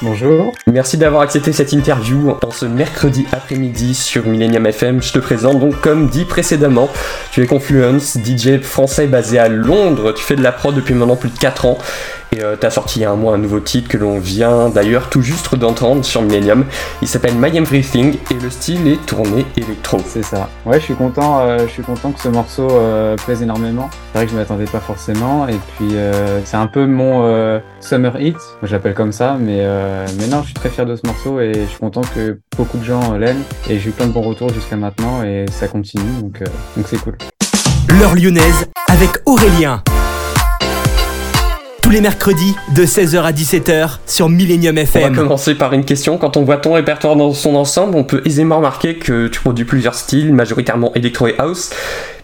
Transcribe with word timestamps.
Bonjour. 0.00 0.52
Merci 0.68 0.96
d'avoir 0.96 1.22
accepté 1.22 1.52
cette 1.52 1.72
interview 1.72 2.36
en 2.40 2.50
ce 2.52 2.66
mercredi 2.66 3.26
après-midi 3.32 3.96
sur 3.96 4.24
Millennium 4.26 4.64
FM. 4.64 5.02
Je 5.02 5.12
te 5.12 5.18
présente 5.18 5.58
donc 5.58 5.80
comme 5.80 6.08
dit 6.08 6.24
précédemment, 6.24 6.88
tu 7.32 7.42
es 7.42 7.46
Confluence, 7.46 8.16
DJ 8.24 8.60
français 8.60 9.08
basé 9.08 9.40
à 9.40 9.48
Londres. 9.48 10.12
Tu 10.12 10.22
fais 10.22 10.36
de 10.36 10.42
la 10.42 10.52
prod 10.52 10.72
depuis 10.72 10.94
maintenant 10.94 11.16
plus 11.16 11.30
de 11.30 11.38
4 11.38 11.64
ans 11.66 11.78
et 12.32 12.42
euh, 12.42 12.56
t'as 12.56 12.70
sorti 12.70 13.00
il 13.00 13.02
y 13.02 13.04
a 13.04 13.10
un 13.10 13.16
mois 13.16 13.34
un 13.34 13.38
nouveau 13.38 13.60
titre 13.60 13.88
que 13.88 13.96
l'on 13.96 14.18
vient 14.18 14.68
d'ailleurs 14.68 15.08
tout 15.08 15.22
juste 15.22 15.54
d'entendre 15.54 16.04
sur 16.04 16.22
Millennium. 16.22 16.64
Il 17.02 17.08
s'appelle 17.08 17.34
My 17.34 17.56
Everything 17.56 18.16
et 18.30 18.34
le 18.34 18.50
style 18.50 18.86
est 18.86 19.04
tourné 19.06 19.44
électro. 19.56 19.98
C'est 20.06 20.22
ça. 20.22 20.48
Ouais, 20.64 20.78
je 20.78 20.84
suis 20.84 20.94
content, 20.94 21.40
euh, 21.40 21.66
je 21.66 21.72
suis 21.72 21.82
content 21.82 22.12
que 22.12 22.20
ce 22.20 22.28
morceau 22.28 22.68
euh, 22.70 23.16
plaise 23.16 23.42
énormément. 23.42 23.90
C'est 24.12 24.18
vrai 24.18 24.26
que 24.26 24.32
je 24.32 24.36
m'attendais 24.36 24.64
pas 24.64 24.80
forcément 24.80 25.48
et 25.48 25.58
puis 25.76 25.90
c'est 26.44 26.56
un 26.56 26.66
peu 26.66 26.86
mon 26.86 27.60
summer 27.80 28.20
hit, 28.20 28.36
j'appelle 28.62 28.94
comme 28.94 29.12
ça, 29.12 29.36
mais 29.38 29.64
mais 30.18 30.26
non, 30.26 30.40
je 30.40 30.46
suis 30.46 30.54
très 30.54 30.68
fier 30.68 30.86
de 30.86 30.96
ce 30.96 31.06
morceau 31.06 31.40
et 31.40 31.52
je 31.54 31.66
suis 31.66 31.78
content 31.78 32.02
que 32.14 32.40
beaucoup 32.56 32.78
de 32.78 32.84
gens 32.84 33.12
l'aiment 33.16 33.42
et 33.68 33.78
j'ai 33.78 33.90
eu 33.90 33.92
plein 33.92 34.06
de 34.06 34.12
bons 34.12 34.22
retours 34.22 34.52
jusqu'à 34.52 34.76
maintenant 34.76 35.22
et 35.22 35.46
ça 35.50 35.68
continue 35.68 36.20
donc 36.20 36.42
donc 36.76 36.86
c'est 36.88 36.98
cool. 36.98 37.16
L'heure 37.98 38.14
lyonnaise 38.14 38.66
avec 38.88 39.10
Aurélien 39.26 39.82
tous 41.90 41.94
les 41.94 42.02
mercredis 42.02 42.54
de 42.72 42.84
16h 42.84 43.20
à 43.20 43.32
17h 43.32 43.98
sur 44.06 44.28
Millennium 44.28 44.78
FM. 44.78 45.02
On 45.02 45.08
va 45.08 45.22
commencer 45.22 45.56
par 45.56 45.72
une 45.72 45.84
question. 45.84 46.18
Quand 46.18 46.36
on 46.36 46.44
voit 46.44 46.58
ton 46.58 46.74
répertoire 46.74 47.16
dans 47.16 47.32
son 47.32 47.56
ensemble, 47.56 47.96
on 47.96 48.04
peut 48.04 48.22
aisément 48.24 48.58
remarquer 48.58 48.94
que 48.94 49.26
tu 49.26 49.40
produis 49.40 49.64
plusieurs 49.64 49.96
styles, 49.96 50.32
majoritairement 50.32 50.94
électro 50.94 51.26
et 51.26 51.34
house. 51.38 51.70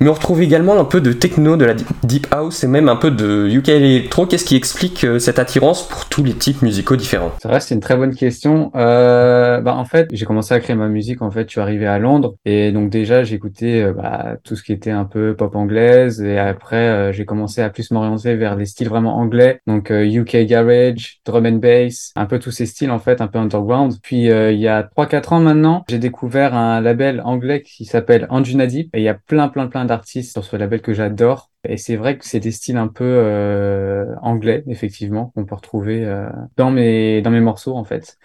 Mais 0.00 0.08
on 0.08 0.14
retrouve 0.14 0.42
également 0.42 0.78
un 0.78 0.84
peu 0.84 1.00
de 1.00 1.12
techno, 1.12 1.56
de 1.56 1.64
la 1.64 1.74
deep 2.02 2.26
house 2.30 2.64
et 2.64 2.68
même 2.68 2.88
un 2.88 2.96
peu 2.96 3.10
de 3.10 3.48
UK 3.48 3.68
electro. 3.68 4.26
Qu'est-ce 4.26 4.44
qui 4.44 4.56
explique 4.56 5.04
euh, 5.04 5.18
cette 5.18 5.38
attirance 5.38 5.88
pour 5.88 6.06
tous 6.06 6.22
les 6.22 6.34
types 6.34 6.62
musicaux 6.62 6.96
différents? 6.96 7.32
C'est 7.40 7.48
vrai, 7.48 7.60
c'est 7.60 7.74
une 7.74 7.80
très 7.80 7.96
bonne 7.96 8.14
question. 8.14 8.70
Euh, 8.74 9.60
bah, 9.60 9.74
en 9.74 9.84
fait, 9.84 10.08
j'ai 10.12 10.26
commencé 10.26 10.54
à 10.54 10.60
créer 10.60 10.76
ma 10.76 10.88
musique. 10.88 11.22
En 11.22 11.30
fait, 11.30 11.44
je 11.46 11.52
suis 11.52 11.60
arrivé 11.60 11.86
à 11.86 11.98
Londres 11.98 12.36
et 12.44 12.72
donc 12.72 12.90
déjà 12.90 13.24
j'écoutais 13.24 13.82
euh, 13.82 13.92
bah, 13.92 14.36
tout 14.44 14.56
ce 14.56 14.62
qui 14.62 14.72
était 14.72 14.90
un 14.90 15.04
peu 15.04 15.34
pop 15.34 15.54
anglaise 15.56 16.22
et 16.22 16.38
après 16.38 16.76
euh, 16.76 17.12
j'ai 17.12 17.24
commencé 17.24 17.62
à 17.62 17.70
plus 17.70 17.90
m'orienter 17.90 18.36
vers 18.36 18.56
les 18.56 18.66
styles 18.66 18.88
vraiment 18.88 19.16
anglais, 19.16 19.60
donc 19.66 19.90
UK 19.90 20.46
garage, 20.46 21.20
drum 21.24 21.46
and 21.46 21.52
bass, 21.52 22.12
un 22.16 22.26
peu 22.26 22.38
tous 22.38 22.50
ces 22.50 22.66
styles 22.66 22.90
en 22.90 22.98
fait, 22.98 23.20
un 23.20 23.26
peu 23.26 23.38
underground. 23.38 23.94
Puis 24.02 24.26
il 24.26 24.58
y 24.58 24.68
a 24.68 24.82
3-4 24.82 25.34
ans 25.34 25.40
maintenant, 25.40 25.84
j'ai 25.88 25.98
découvert 25.98 26.54
un 26.54 26.80
label 26.80 27.22
anglais 27.24 27.62
qui 27.62 27.84
s'appelle 27.84 28.26
Anjunadip 28.30 28.94
et 28.94 28.98
il 28.98 29.04
y 29.04 29.08
a 29.08 29.14
plein 29.14 29.48
plein 29.48 29.66
plein 29.66 29.85
d'artistes 29.86 30.32
sur 30.32 30.44
ce 30.44 30.56
label 30.56 30.82
que 30.82 30.92
j'adore 30.94 31.50
et 31.64 31.76
c'est 31.76 31.96
vrai 31.96 32.18
que 32.18 32.24
c'est 32.24 32.40
des 32.40 32.52
styles 32.52 32.76
un 32.76 32.88
peu 32.88 33.04
euh, 33.04 34.14
anglais, 34.22 34.62
effectivement, 34.68 35.32
qu'on 35.34 35.44
peut 35.46 35.54
retrouver 35.54 36.04
euh, 36.04 36.28
dans 36.56 36.70
mes 36.70 37.22
dans 37.22 37.30
mes 37.30 37.40
morceaux 37.40 37.76
en 37.76 37.84
fait. 37.84 38.18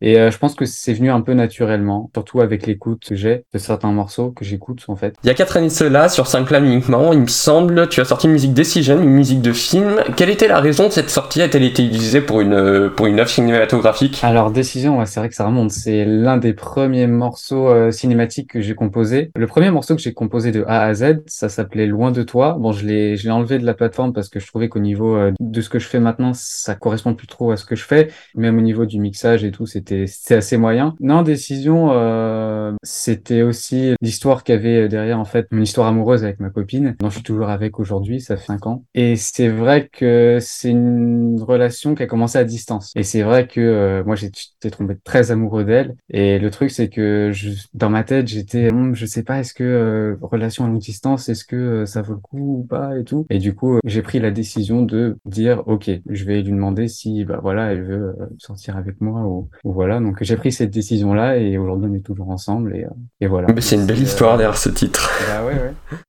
Et 0.00 0.18
euh, 0.18 0.30
je 0.30 0.38
pense 0.38 0.54
que 0.54 0.64
c'est 0.64 0.92
venu 0.92 1.10
un 1.10 1.20
peu 1.20 1.32
naturellement, 1.34 2.10
surtout 2.14 2.40
avec 2.40 2.66
l'écoute 2.66 3.02
que 3.08 3.14
j'ai 3.14 3.44
de 3.52 3.58
certains 3.58 3.90
morceaux 3.90 4.30
que 4.30 4.44
j'écoute 4.44 4.84
en 4.88 4.96
fait. 4.96 5.14
Il 5.24 5.26
y 5.26 5.30
a 5.30 5.34
quatre 5.34 5.56
années 5.56 5.68
de 5.68 5.72
cela, 5.72 6.08
sur 6.08 6.26
SoundCloud 6.26 6.64
uniquement, 6.64 7.12
il 7.12 7.20
me 7.20 7.26
semble, 7.26 7.88
tu 7.88 8.00
as 8.00 8.04
sorti 8.04 8.26
une 8.26 8.32
musique 8.32 8.54
Decision, 8.54 9.00
une 9.00 9.10
musique 9.10 9.42
de 9.42 9.52
film. 9.52 10.00
Quelle 10.16 10.30
était 10.30 10.48
la 10.48 10.60
raison 10.60 10.86
de 10.86 10.92
cette 10.92 11.10
sortie? 11.10 11.42
A-t-elle 11.42 11.64
été 11.64 11.84
utilisée 11.84 12.20
pour 12.20 12.40
une, 12.40 12.90
pour 12.96 13.06
une 13.06 13.18
œuvre 13.18 13.28
cinématographique? 13.28 14.20
Alors 14.22 14.50
Decision, 14.50 14.98
ouais, 14.98 15.06
c'est 15.06 15.20
vrai 15.20 15.28
que 15.28 15.34
ça 15.34 15.46
remonte. 15.46 15.70
C'est 15.70 16.04
l'un 16.04 16.36
des 16.36 16.52
premiers 16.52 17.06
morceaux 17.06 17.68
euh, 17.68 17.90
cinématiques 17.90 18.50
que 18.52 18.60
j'ai 18.60 18.74
composé. 18.74 19.30
Le 19.34 19.46
premier 19.46 19.70
morceau 19.70 19.96
que 19.96 20.02
j'ai 20.02 20.12
composé 20.12 20.52
de 20.52 20.64
A 20.66 20.82
à 20.82 20.94
Z, 20.94 21.22
ça 21.26 21.48
s'appelait 21.48 21.86
Loin 21.86 22.10
de 22.10 22.22
toi. 22.22 22.56
Bon, 22.58 22.72
je 22.72 22.86
l'ai, 22.86 23.16
je 23.16 23.24
l'ai 23.24 23.32
enlevé 23.32 23.58
de 23.58 23.66
la 23.66 23.74
plateforme 23.74 24.12
parce 24.12 24.28
que 24.28 24.38
je 24.40 24.46
trouvais 24.46 24.68
qu'au 24.68 24.78
niveau 24.80 25.16
euh, 25.16 25.32
de 25.40 25.60
ce 25.60 25.68
que 25.68 25.78
je 25.78 25.88
fais 25.88 26.00
maintenant, 26.00 26.32
ça 26.34 26.74
correspond 26.74 27.14
plus 27.14 27.26
trop 27.26 27.50
à 27.50 27.56
ce 27.56 27.64
que 27.64 27.76
je 27.76 27.84
fais. 27.84 28.08
Même 28.34 28.58
au 28.58 28.62
niveau 28.62 28.86
du 28.86 29.00
mixage 29.00 29.44
et 29.44 29.50
tout, 29.50 29.66
c'était 29.88 30.06
c'était 30.06 30.34
assez 30.34 30.56
moyen. 30.56 30.94
Non, 31.00 31.22
décision, 31.22 31.90
euh, 31.92 32.72
c'était 32.82 33.42
aussi 33.42 33.94
l'histoire 34.02 34.44
qu'il 34.44 34.54
y 34.54 34.58
avait 34.58 34.88
derrière 34.88 35.18
en 35.18 35.24
fait 35.24 35.46
mon 35.50 35.62
histoire 35.62 35.86
amoureuse 35.86 36.24
avec 36.24 36.40
ma 36.40 36.50
copine, 36.50 36.96
dont 37.00 37.08
je 37.08 37.14
suis 37.14 37.22
toujours 37.22 37.48
avec 37.48 37.78
aujourd'hui, 37.80 38.20
ça 38.20 38.36
fait 38.36 38.46
cinq 38.46 38.66
ans. 38.66 38.84
Et 38.94 39.16
c'est 39.16 39.48
vrai 39.48 39.88
que 39.90 40.38
c'est 40.40 40.70
une 40.70 41.40
relation 41.40 41.94
qui 41.94 42.02
a 42.02 42.06
commencé 42.06 42.38
à 42.38 42.44
distance. 42.44 42.92
Et 42.96 43.02
c'est 43.02 43.22
vrai 43.22 43.46
que 43.46 43.60
euh, 43.60 44.04
moi 44.04 44.16
j'étais 44.16 44.70
tombé 44.70 44.96
très 45.02 45.30
amoureux 45.30 45.64
d'elle. 45.64 45.96
Et 46.10 46.38
le 46.38 46.50
truc 46.50 46.70
c'est 46.70 46.88
que 46.88 47.30
je, 47.32 47.50
dans 47.72 47.90
ma 47.90 48.04
tête 48.04 48.28
j'étais, 48.28 48.68
je 48.92 49.06
sais 49.06 49.22
pas, 49.22 49.38
est-ce 49.38 49.54
que 49.54 49.64
euh, 49.64 50.16
relation 50.20 50.64
à 50.64 50.68
longue 50.68 50.78
distance, 50.78 51.28
est-ce 51.28 51.44
que 51.44 51.84
ça 51.86 52.02
vaut 52.02 52.14
le 52.14 52.20
coup 52.20 52.60
ou 52.60 52.64
pas 52.64 52.98
et 52.98 53.04
tout. 53.04 53.26
Et 53.30 53.38
du 53.38 53.54
coup 53.54 53.78
j'ai 53.84 54.02
pris 54.02 54.20
la 54.20 54.30
décision 54.30 54.82
de 54.82 55.16
dire 55.24 55.62
ok, 55.66 55.90
je 56.08 56.24
vais 56.24 56.42
lui 56.42 56.52
demander 56.52 56.88
si 56.88 57.24
bah 57.24 57.40
voilà 57.42 57.72
elle 57.72 57.84
veut 57.84 58.14
sortir 58.38 58.76
avec 58.76 59.00
moi 59.00 59.22
ou, 59.22 59.48
ou 59.64 59.77
voilà. 59.78 60.00
Donc 60.00 60.16
j'ai 60.22 60.34
pris 60.34 60.50
cette 60.50 60.70
décision-là 60.70 61.36
et 61.36 61.56
aujourd'hui 61.56 61.88
on 61.88 61.94
est 61.94 62.00
toujours 62.00 62.30
ensemble 62.30 62.74
et, 62.74 62.82
euh, 62.82 62.88
et 63.20 63.28
voilà. 63.28 63.46
C'est 63.60 63.76
une 63.76 63.86
belle 63.86 64.02
histoire 64.02 64.36
derrière 64.36 64.58
ce 64.58 64.70
titre. 64.70 65.08
Bah 65.28 65.46
ouais, 65.46 65.54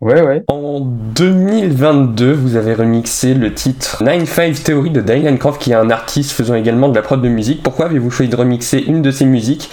ouais. 0.01 0.15
ouais, 0.15 0.21
ouais. 0.25 0.43
En 0.47 0.79
2022, 0.79 2.33
vous 2.33 2.55
avez 2.55 2.73
remixé 2.73 3.35
le 3.35 3.53
titre 3.53 4.03
9-5 4.03 4.63
Theory 4.63 4.89
de 4.89 5.01
Diane 5.01 5.37
Croft 5.37 5.61
qui 5.61 5.69
est 5.69 5.75
un 5.75 5.91
artiste 5.91 6.31
faisant 6.31 6.55
également 6.55 6.89
de 6.89 6.95
la 6.95 7.03
prod 7.03 7.21
de 7.21 7.29
musique. 7.29 7.61
Pourquoi 7.61 7.85
avez-vous 7.85 8.09
choisi 8.09 8.31
de 8.31 8.35
remixer 8.35 8.79
une 8.79 9.03
de 9.03 9.11
ses 9.11 9.25
musiques 9.25 9.69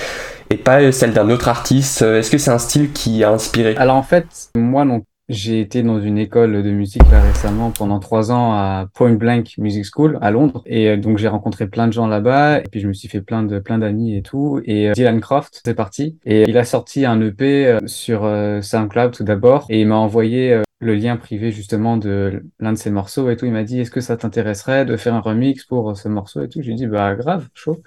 et 0.51 0.59
pas 0.59 0.93
celle 0.93 1.15
d'un 1.15 1.31
autre 1.31 1.49
artiste? 1.49 2.03
Est-ce 2.03 2.31
que 2.31 2.37
c'est 2.37 2.51
un 2.51 2.59
style 2.59 2.93
qui 2.93 3.25
a 3.25 3.31
inspiré? 3.31 3.77
Alors 3.77 3.97
en 3.97 4.03
fait, 4.03 4.27
moi 4.55 4.85
non 4.85 5.05
j'ai 5.29 5.61
été 5.61 5.83
dans 5.83 6.01
une 6.01 6.19
école 6.19 6.63
de 6.63 6.71
musique 6.71 7.03
là 7.11 7.21
récemment 7.21 7.73
pendant 7.73 7.99
trois 7.99 8.31
ans 8.31 8.53
à 8.53 8.87
Point 8.95 9.15
Blank 9.15 9.55
Music 9.59 9.85
School 9.85 10.19
à 10.21 10.31
Londres. 10.31 10.63
Et 10.67 10.89
euh, 10.89 10.97
donc 10.97 11.19
j'ai 11.19 11.27
rencontré 11.27 11.67
plein 11.67 11.89
de 11.89 11.93
gens 11.93 12.07
là-bas. 12.07 12.61
Et 12.61 12.65
puis 12.71 12.81
je 12.81 12.87
me 12.87 12.93
suis 12.93 13.09
fait 13.09 13.23
plein 13.23 13.43
de 13.43 13.59
plein 13.59 13.79
d'amis 13.79 14.17
et 14.17 14.23
tout. 14.23 14.61
Et 14.65 14.89
euh, 14.89 14.93
Dylan 14.93 15.21
Croft 15.21 15.63
c'est 15.65 15.75
parti. 15.75 16.19
Et 16.25 16.45
il 16.49 16.57
a 16.57 16.65
sorti 16.65 17.05
un 17.05 17.21
EP 17.21 17.67
euh, 17.67 17.81
sur 17.87 18.21
SoundCloud 18.63 19.13
tout 19.13 19.25
d'abord. 19.25 19.67
Et 19.69 19.81
il 19.81 19.89
m'a 19.89 19.97
envoyé 19.97 20.63
le 20.79 20.95
lien 20.95 21.17
privé 21.17 21.51
justement 21.51 21.97
de 21.97 22.45
l'un 22.61 22.73
de 22.73 22.79
ses 22.79 22.91
morceaux 22.91 23.29
et 23.29 23.37
tout. 23.37 23.47
Il 23.47 23.53
m'a 23.53 23.65
dit 23.65 23.81
est-ce 23.81 23.91
que 23.91 24.01
ça 24.01 24.17
t'intéresserait 24.17 24.85
de 24.85 24.97
faire 24.97 25.15
un 25.15 25.21
remix 25.21 25.65
pour 25.65 25.97
ce 25.97 26.09
morceau 26.09 26.43
et 26.43 26.49
tout? 26.49 26.63
J'ai 26.63 26.75
dit 26.75 26.87
bah 26.87 27.17
grave 27.17 27.49
chaud 27.55 27.83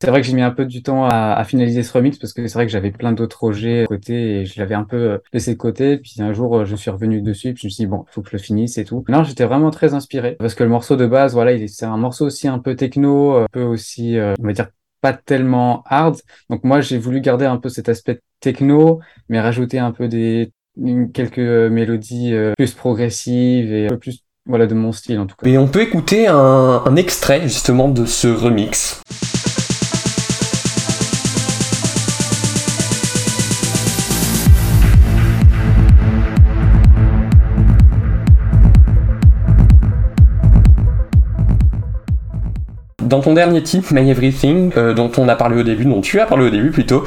c'est 0.00 0.10
vrai 0.10 0.20
que 0.20 0.26
j'ai 0.26 0.34
mis 0.34 0.42
un 0.42 0.50
peu 0.50 0.66
du 0.66 0.82
temps 0.82 1.06
à, 1.06 1.42
finaliser 1.44 1.82
ce 1.82 1.92
remix 1.92 2.18
parce 2.18 2.32
que 2.32 2.46
c'est 2.46 2.54
vrai 2.54 2.66
que 2.66 2.72
j'avais 2.72 2.90
plein 2.90 3.12
d'autres 3.12 3.36
projets 3.36 3.84
à 3.84 3.86
côté 3.86 4.40
et 4.40 4.46
je 4.46 4.58
l'avais 4.58 4.74
un 4.74 4.84
peu 4.84 4.96
euh, 4.96 5.18
laissé 5.32 5.52
de 5.52 5.58
côté. 5.58 5.98
Puis 5.98 6.14
un 6.20 6.32
jour, 6.32 6.58
euh, 6.58 6.64
je 6.64 6.76
suis 6.76 6.90
revenu 6.90 7.22
dessus 7.22 7.54
puis 7.54 7.62
je 7.62 7.66
me 7.68 7.70
suis 7.70 7.84
dit, 7.84 7.86
bon, 7.86 8.04
faut 8.10 8.22
que 8.22 8.30
je 8.30 8.36
le 8.36 8.42
finisse 8.42 8.78
et 8.78 8.84
tout. 8.84 9.04
Non, 9.08 9.24
j'étais 9.24 9.44
vraiment 9.44 9.70
très 9.70 9.94
inspiré 9.94 10.36
parce 10.38 10.54
que 10.54 10.64
le 10.64 10.70
morceau 10.70 10.96
de 10.96 11.06
base, 11.06 11.34
voilà, 11.34 11.52
c'est 11.68 11.86
un 11.86 11.96
morceau 11.96 12.26
aussi 12.26 12.48
un 12.48 12.58
peu 12.58 12.76
techno, 12.76 13.36
un 13.36 13.46
peu 13.50 13.62
aussi, 13.62 14.18
euh, 14.18 14.34
on 14.40 14.46
va 14.46 14.52
dire, 14.52 14.68
pas 15.00 15.12
tellement 15.12 15.82
hard. 15.86 16.16
Donc 16.50 16.64
moi, 16.64 16.80
j'ai 16.80 16.98
voulu 16.98 17.20
garder 17.20 17.44
un 17.44 17.58
peu 17.58 17.68
cet 17.68 17.88
aspect 17.88 18.20
techno, 18.40 19.00
mais 19.28 19.40
rajouter 19.40 19.78
un 19.78 19.92
peu 19.92 20.08
des 20.08 20.52
quelques 21.12 21.38
mélodies 21.38 22.34
plus 22.56 22.72
progressives 22.72 23.72
et 23.72 23.86
un 23.86 23.90
peu 23.90 23.98
plus 23.98 24.24
voilà 24.46 24.66
de 24.66 24.74
mon 24.74 24.92
style 24.92 25.18
en 25.20 25.26
tout 25.26 25.36
cas. 25.36 25.48
Et 25.48 25.56
on 25.56 25.68
peut 25.68 25.82
écouter 25.82 26.26
un, 26.26 26.82
un 26.84 26.96
extrait 26.96 27.42
justement 27.42 27.88
de 27.88 28.06
ce 28.06 28.28
remix. 28.28 29.02
Dans 43.04 43.20
ton 43.20 43.34
dernier 43.34 43.62
titre, 43.62 43.92
My 43.92 44.10
Everything, 44.10 44.72
euh, 44.78 44.94
dont 44.94 45.10
on 45.18 45.28
a 45.28 45.36
parlé 45.36 45.60
au 45.60 45.62
début, 45.62 45.84
dont 45.84 46.00
tu 46.00 46.20
as 46.20 46.26
parlé 46.26 46.46
au 46.46 46.50
début 46.50 46.70
plutôt, 46.70 47.04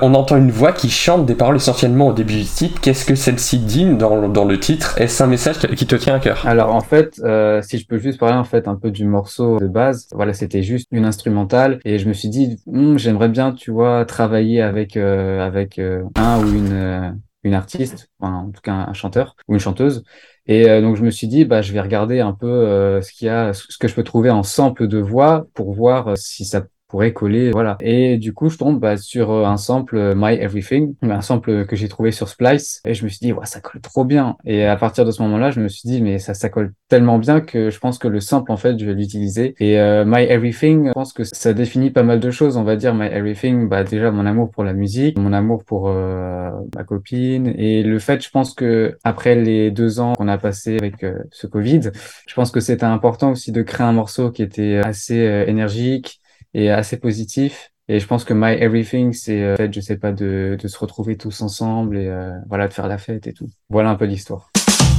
on 0.00 0.14
entend 0.14 0.36
une 0.36 0.52
voix 0.52 0.72
qui 0.72 0.88
chante 0.88 1.26
des 1.26 1.34
paroles 1.34 1.56
essentiellement 1.56 2.08
au 2.08 2.12
début 2.12 2.34
du 2.34 2.44
titre. 2.44 2.80
Qu'est-ce 2.80 3.04
que 3.04 3.16
celle-ci 3.16 3.58
dit 3.58 3.84
dans, 3.96 4.28
dans, 4.28 4.44
le 4.44 4.60
titre? 4.60 5.00
Est-ce 5.00 5.22
un 5.24 5.26
message 5.26 5.58
qui 5.58 5.86
te 5.86 5.96
tient 5.96 6.14
à 6.14 6.18
cœur? 6.20 6.46
Alors 6.46 6.72
en 6.72 6.80
fait, 6.80 7.20
euh, 7.24 7.62
si 7.62 7.78
je 7.78 7.86
peux 7.86 7.98
juste 7.98 8.20
parler 8.20 8.36
en 8.36 8.44
fait 8.44 8.68
un 8.68 8.76
peu 8.76 8.92
du 8.92 9.04
morceau 9.04 9.58
de 9.58 9.66
base, 9.66 10.06
voilà, 10.12 10.34
c'était 10.34 10.62
juste 10.62 10.86
une 10.92 11.04
instrumentale 11.04 11.80
et 11.84 11.98
je 11.98 12.06
me 12.06 12.12
suis 12.12 12.28
dit, 12.28 12.56
hm, 12.66 12.96
j'aimerais 12.96 13.28
bien, 13.28 13.50
tu 13.50 13.72
vois, 13.72 14.04
travailler 14.04 14.62
avec 14.62 14.96
euh, 14.96 15.44
avec 15.44 15.80
un 15.80 16.38
ou 16.38 16.48
une 16.54 17.18
une 17.42 17.54
artiste, 17.54 18.10
enfin, 18.18 18.34
en 18.34 18.50
tout 18.50 18.60
cas 18.60 18.72
un 18.72 18.92
chanteur 18.92 19.36
ou 19.48 19.54
une 19.54 19.60
chanteuse. 19.60 20.04
Et 20.46 20.68
euh, 20.68 20.80
donc 20.80 20.96
je 20.96 21.02
me 21.02 21.10
suis 21.10 21.28
dit, 21.28 21.44
bah, 21.44 21.62
je 21.62 21.72
vais 21.72 21.80
regarder 21.80 22.20
un 22.20 22.32
peu 22.32 22.46
euh, 22.46 23.00
ce 23.02 23.12
qu'il 23.12 23.26
y 23.26 23.28
a, 23.30 23.52
ce 23.52 23.78
que 23.78 23.88
je 23.88 23.94
peux 23.94 24.04
trouver 24.04 24.30
en 24.30 24.42
sample 24.42 24.88
de 24.88 24.98
voix 24.98 25.46
pour 25.54 25.72
voir 25.72 26.08
euh, 26.08 26.16
si 26.16 26.44
ça 26.44 26.66
pourrait 26.90 27.12
coller, 27.12 27.52
voilà. 27.52 27.76
Et 27.80 28.18
du 28.18 28.34
coup, 28.34 28.50
je 28.50 28.58
tombe 28.58 28.80
bah, 28.80 28.96
sur 28.96 29.30
euh, 29.30 29.44
un 29.44 29.56
sample 29.56 29.96
euh, 29.96 30.14
My 30.16 30.34
Everything, 30.34 30.94
un 31.02 31.20
sample 31.20 31.64
que 31.66 31.76
j'ai 31.76 31.88
trouvé 31.88 32.10
sur 32.10 32.28
Splice, 32.28 32.80
et 32.84 32.94
je 32.94 33.04
me 33.04 33.08
suis 33.08 33.20
dit, 33.20 33.32
ouais, 33.32 33.46
ça 33.46 33.60
colle 33.60 33.80
trop 33.80 34.04
bien. 34.04 34.36
Et 34.44 34.66
à 34.66 34.76
partir 34.76 35.04
de 35.04 35.10
ce 35.10 35.22
moment-là, 35.22 35.50
je 35.52 35.60
me 35.60 35.68
suis 35.68 35.88
dit, 35.88 36.02
mais 36.02 36.18
ça, 36.18 36.34
ça 36.34 36.48
colle 36.48 36.72
tellement 36.88 37.18
bien 37.18 37.40
que 37.40 37.70
je 37.70 37.78
pense 37.78 37.98
que 37.98 38.08
le 38.08 38.20
sample, 38.20 38.50
en 38.50 38.56
fait, 38.56 38.78
je 38.78 38.84
vais 38.84 38.94
l'utiliser. 38.94 39.54
Et 39.60 39.78
euh, 39.78 40.04
My 40.04 40.22
Everything, 40.24 40.88
je 40.88 40.92
pense 40.92 41.12
que 41.12 41.22
ça 41.24 41.52
définit 41.52 41.90
pas 41.90 42.02
mal 42.02 42.18
de 42.18 42.30
choses, 42.30 42.56
on 42.56 42.64
va 42.64 42.76
dire. 42.76 42.94
My 42.94 43.06
Everything, 43.06 43.68
bah 43.68 43.84
déjà 43.84 44.10
mon 44.10 44.26
amour 44.26 44.50
pour 44.50 44.64
la 44.64 44.72
musique, 44.72 45.18
mon 45.18 45.32
amour 45.32 45.64
pour 45.64 45.88
ma 45.90 46.84
copine, 46.84 47.52
et 47.56 47.82
le 47.82 47.98
fait, 47.98 48.22
je 48.22 48.30
pense 48.30 48.54
que 48.54 48.98
après 49.04 49.36
les 49.36 49.70
deux 49.70 50.00
ans 50.00 50.14
qu'on 50.14 50.28
a 50.28 50.38
passé 50.38 50.76
avec 50.76 51.04
ce 51.30 51.46
Covid, 51.46 51.90
je 52.26 52.34
pense 52.34 52.50
que 52.50 52.60
c'était 52.60 52.84
important 52.84 53.30
aussi 53.30 53.52
de 53.52 53.62
créer 53.62 53.86
un 53.86 53.92
morceau 53.92 54.30
qui 54.30 54.42
était 54.42 54.78
assez 54.78 55.16
énergique, 55.46 56.19
et 56.54 56.70
assez 56.70 56.96
positif. 56.96 57.72
Et 57.88 57.98
je 57.98 58.06
pense 58.06 58.24
que 58.24 58.32
My 58.32 58.52
Everything, 58.52 59.12
c'est 59.12 59.42
euh, 59.42 59.56
fait, 59.56 59.74
je 59.74 59.80
sais 59.80 59.96
pas, 59.96 60.12
de, 60.12 60.56
de 60.60 60.68
se 60.68 60.78
retrouver 60.78 61.16
tous 61.16 61.42
ensemble 61.42 61.96
et 61.96 62.06
euh, 62.06 62.30
voilà, 62.48 62.68
de 62.68 62.72
faire 62.72 62.86
la 62.86 62.98
fête 62.98 63.26
et 63.26 63.32
tout. 63.32 63.48
Voilà 63.68 63.90
un 63.90 63.96
peu 63.96 64.04
l'histoire. 64.04 64.50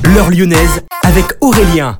L'heure 0.03 0.29
lyonnaise 0.29 0.81
avec 1.03 1.25
Aurélien. 1.39 1.97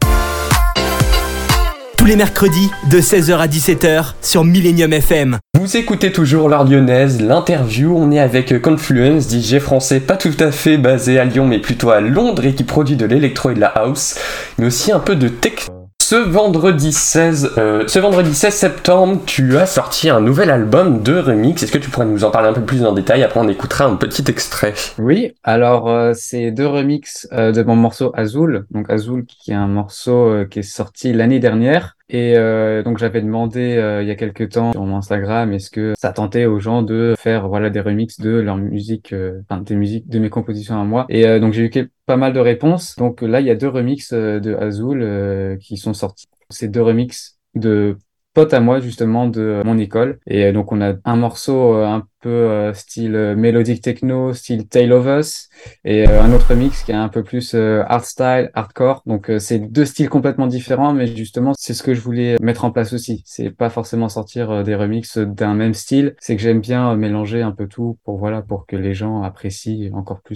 Tous 1.98 2.06
les 2.06 2.16
mercredis 2.16 2.72
de 2.90 3.00
16h 3.00 3.38
à 3.38 3.48
17h 3.48 4.16
sur 4.22 4.44
Millennium 4.44 4.92
FM. 4.92 5.38
Vous 5.58 5.78
écoutez 5.78 6.12
toujours 6.12 6.50
l'heure 6.50 6.66
lyonnaise, 6.66 7.22
l'interview. 7.22 7.96
On 7.96 8.12
est 8.12 8.20
avec 8.20 8.60
Confluence, 8.60 9.30
DJ 9.30 9.60
français 9.60 10.00
pas 10.00 10.18
tout 10.18 10.36
à 10.40 10.52
fait 10.52 10.78
basé 10.78 11.20
à 11.20 11.26
Lyon 11.26 11.46
mais 11.46 11.60
plutôt 11.60 11.92
à 11.92 12.02
Londres 12.02 12.44
et 12.44 12.56
qui 12.56 12.64
produit 12.64 12.96
de 12.96 13.06
l'électro 13.06 13.52
et 13.52 13.54
de 13.54 13.60
la 13.60 13.68
house, 13.68 14.18
mais 14.58 14.66
aussi 14.66 14.92
un 14.92 15.00
peu 15.00 15.16
de 15.16 15.30
tech 15.30 15.70
ce 16.12 16.18
vendredi 16.18 16.92
16, 16.92 17.54
euh, 17.58 17.88
ce 17.88 17.98
vendredi 17.98 18.36
16 18.36 18.54
septembre, 18.54 19.22
tu 19.26 19.56
as 19.56 19.66
sorti 19.66 20.10
un 20.10 20.20
nouvel 20.20 20.50
album 20.50 21.02
de 21.04 21.18
remix. 21.18 21.64
Est-ce 21.64 21.72
que 21.72 21.78
tu 21.78 21.90
pourrais 21.90 22.06
nous 22.06 22.26
en 22.26 22.32
parler 22.32 22.50
un 22.50 22.54
peu 22.54 22.66
plus 22.66 22.84
en 22.84 22.92
détail? 22.92 23.24
Après, 23.24 23.40
on 23.40 23.48
écoutera 23.48 23.86
un 23.86 23.96
petit 23.96 24.26
extrait. 24.28 24.74
Oui, 25.00 25.34
alors 25.46 25.90
euh, 25.90 26.12
c'est 26.14 26.52
deux 26.52 26.68
remixes 26.68 27.30
euh, 27.32 27.54
de 27.54 27.64
mon 27.64 27.78
morceau 27.78 28.12
Azul. 28.14 28.66
Donc 28.72 28.90
Azul, 28.90 29.26
qui 29.26 29.52
est 29.52 29.56
un 29.56 29.68
morceau 29.68 30.46
qui 30.52 30.60
est 30.60 30.64
sorti 30.64 31.14
l'année 31.14 31.40
dernière 31.40 31.96
Et 32.14 32.36
euh, 32.36 32.84
donc 32.84 32.98
j'avais 32.98 33.22
demandé 33.22 33.78
euh, 33.78 34.02
il 34.02 34.08
y 34.08 34.12
a 34.12 34.16
quelques 34.16 34.50
temps 34.50 34.74
sur 34.74 34.84
mon 34.84 34.98
Instagram 34.98 35.54
est-ce 35.54 35.72
que 35.72 35.94
ça 35.98 36.12
tentait 36.12 36.46
aux 36.46 36.60
gens 36.60 36.84
de 36.84 37.16
faire 37.18 37.48
voilà 37.48 37.70
des 37.70 37.80
remixes 37.80 38.20
de 38.20 38.32
leur 38.32 38.58
musique, 38.58 39.14
euh, 39.14 39.40
enfin 39.50 39.62
des 39.62 39.76
musiques 39.76 40.10
de 40.10 40.20
mes 40.20 40.30
compositions 40.30 40.80
à 40.80 40.84
moi. 40.84 41.06
Et 41.08 41.40
donc 41.40 41.54
j'ai 41.54 41.64
eu 41.64 41.92
pas 42.06 42.18
mal 42.18 42.34
de 42.34 42.40
réponses. 42.42 42.98
Donc 42.98 43.22
là 43.22 43.40
il 43.40 43.48
y 43.48 43.50
a 43.50 43.56
deux 43.56 43.70
remixes 43.70 44.14
de 44.14 44.56
Azul 44.56 45.58
qui 45.62 45.78
sont 45.78 45.94
sortis. 45.94 46.28
Ces 46.50 46.68
deux 46.68 46.82
remixes 46.82 47.40
de 47.56 47.98
pote 48.34 48.54
à 48.54 48.60
moi 48.60 48.80
justement 48.80 49.28
de 49.28 49.62
mon 49.66 49.78
école. 49.78 50.20
Et 50.28 50.46
euh, 50.46 50.52
donc 50.52 50.72
on 50.72 50.82
a 50.82 50.94
un 51.06 51.16
morceau 51.16 51.76
euh, 51.76 51.86
un 51.86 52.08
peu 52.22 52.30
euh, 52.30 52.74
style 52.74 53.34
mélodique 53.36 53.82
techno 53.82 54.34
style 54.34 54.68
Tale 54.68 54.94
of 54.94 55.06
Us 55.08 55.50
et 55.84 56.08
un 56.08 56.32
autre 56.34 56.54
mix 56.54 56.84
qui 56.84 56.92
est 56.92 56.96
un 56.96 57.10
peu 57.10 57.24
plus 57.24 57.56
art 57.56 58.06
style 58.06 58.52
hardcore. 58.54 59.02
Donc 59.06 59.32
c'est 59.40 59.60
deux 59.60 59.86
styles 59.86 60.10
complètement 60.10 60.48
différents 60.48 60.94
mais 60.94 61.08
justement 61.08 61.54
c'est 61.58 61.74
ce 61.74 61.82
que 61.82 61.94
je 61.94 62.02
voulais 62.02 62.38
mettre 62.40 62.64
en 62.64 62.72
place 62.72 62.94
aussi. 62.94 63.24
C'est 63.26 63.50
pas 63.50 63.70
forcément 63.70 64.08
sortir 64.08 64.64
des 64.64 64.76
remixes 64.76 65.18
d'un 65.18 65.56
même 65.56 65.74
style. 65.74 66.16
C'est 66.20 66.36
que 66.36 66.42
j'aime 66.42 66.62
bien 66.62 66.96
mélanger 66.96 67.42
un 67.42 67.52
peu 67.52 67.68
tout 67.68 67.98
pour 68.04 68.18
voilà 68.20 68.44
pour 68.44 68.68
que 68.68 68.76
les 68.76 68.94
gens 68.94 69.24
apprécient 69.24 69.92
encore 69.94 70.22
plus 70.22 70.36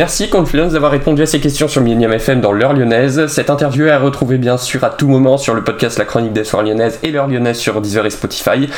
Merci 0.00 0.30
Confluence 0.30 0.72
d'avoir 0.72 0.92
répondu 0.92 1.20
à 1.20 1.26
ces 1.26 1.40
questions 1.40 1.68
sur 1.68 1.82
Millennium 1.82 2.10
FM 2.14 2.40
dans 2.40 2.52
l'heure 2.52 2.72
lyonnaise. 2.72 3.26
Cette 3.26 3.50
interview 3.50 3.84
est 3.84 3.90
à 3.90 3.98
retrouver 3.98 4.38
bien 4.38 4.56
sûr 4.56 4.82
à 4.82 4.88
tout 4.88 5.08
moment 5.08 5.36
sur 5.36 5.52
le 5.52 5.62
podcast 5.62 5.98
La 5.98 6.06
Chronique 6.06 6.32
des 6.32 6.44
Soirs 6.44 6.62
lyonnaises 6.62 6.98
et 7.02 7.10
l'heure 7.10 7.26
lyonnaise 7.26 7.58
sur 7.58 7.82
Deezer 7.82 8.06
et 8.06 8.10
Spotify. 8.10 8.70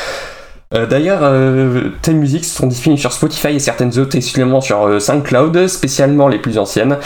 Euh, 0.73 0.85
d'ailleurs, 0.85 1.21
euh, 1.23 1.91
tes 2.01 2.13
musiques 2.13 2.43
sont 2.43 2.67
disponibles 2.67 2.99
sur 2.99 3.13
Spotify 3.13 3.55
et 3.55 3.59
certaines 3.59 3.97
autres 3.99 4.17
exclusivement 4.17 4.59
sur 4.59 4.85
euh, 4.85 4.99
SoundCloud, 4.99 5.67
spécialement 5.67 6.27
les 6.27 6.39
plus 6.39 6.57
anciennes. 6.57 6.97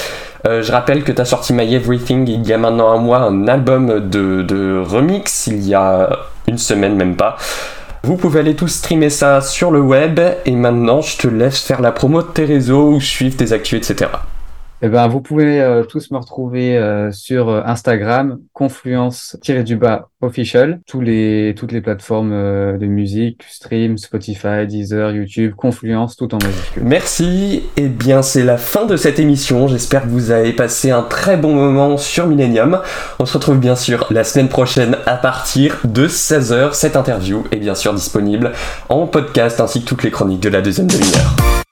je 0.45 0.71
rappelle 0.71 1.03
que 1.03 1.11
tu 1.11 1.21
as 1.21 1.25
sorti 1.25 1.53
My 1.53 1.75
Everything 1.75 2.27
il 2.27 2.47
y 2.47 2.53
a 2.53 2.57
maintenant 2.57 2.89
un 2.89 2.97
mois, 2.97 3.19
un 3.19 3.47
album 3.47 4.09
de, 4.09 4.41
de 4.41 4.81
remix, 4.83 5.45
il 5.45 5.63
y 5.63 5.75
a 5.75 6.09
une 6.47 6.57
semaine 6.57 6.95
même 6.95 7.17
pas. 7.17 7.37
Vous 8.03 8.15
pouvez 8.15 8.39
aller 8.39 8.55
tous 8.55 8.67
streamer 8.67 9.09
ça 9.09 9.41
sur 9.41 9.71
le 9.71 9.81
web 9.81 10.19
et 10.45 10.51
maintenant 10.51 11.01
je 11.01 11.17
te 11.17 11.27
laisse 11.27 11.61
faire 11.61 11.81
la 11.81 11.91
promo 11.91 12.21
de 12.21 12.27
tes 12.27 12.45
réseaux 12.45 12.91
ou 12.91 13.01
suivre 13.01 13.37
tes 13.37 13.51
actus, 13.51 13.89
etc. 13.89 14.11
Eh 14.83 14.89
ben, 14.89 15.07
vous 15.07 15.21
pouvez 15.21 15.59
euh, 15.59 15.83
tous 15.83 16.11
me 16.11 16.17
retrouver 16.17 16.77
euh, 16.77 17.11
sur 17.11 17.49
euh, 17.49 17.61
Instagram, 17.65 18.37
confluence-du-bas 18.53 20.09
official, 20.21 20.81
toutes 20.85 21.01
les 21.03 21.81
plateformes 21.81 22.31
de 22.31 22.85
musique, 22.85 23.43
stream, 23.49 23.97
Spotify, 23.97 24.67
Deezer, 24.67 25.11
YouTube, 25.11 25.53
Confluence, 25.55 26.15
tout 26.15 26.33
en 26.33 26.37
majuscule. 26.37 26.83
Merci. 26.83 27.63
Eh 27.75 27.87
bien, 27.87 28.21
c'est 28.21 28.43
la 28.43 28.57
fin 28.57 28.85
de 28.85 28.97
cette 28.97 29.19
émission. 29.19 29.67
J'espère 29.67 30.03
que 30.03 30.09
vous 30.09 30.29
avez 30.31 30.53
passé 30.53 30.91
un 30.91 31.03
très 31.03 31.37
bon 31.37 31.53
moment 31.53 31.97
sur 31.97 32.27
Millennium. 32.27 32.79
On 33.19 33.25
se 33.25 33.33
retrouve 33.33 33.59
bien 33.59 33.75
sûr 33.75 34.07
la 34.11 34.23
semaine 34.23 34.49
prochaine 34.49 34.97
à 35.05 35.17
partir 35.17 35.77
de 35.85 36.07
16h. 36.07 36.73
Cette 36.73 36.95
interview 36.95 37.43
est 37.51 37.57
bien 37.57 37.75
sûr 37.75 37.93
disponible 37.93 38.51
en 38.89 39.07
podcast 39.07 39.59
ainsi 39.59 39.81
que 39.81 39.87
toutes 39.87 40.03
les 40.03 40.11
chroniques 40.11 40.41
de 40.41 40.49
la 40.49 40.61
deuxième 40.61 40.87
demi-heure. 40.87 41.66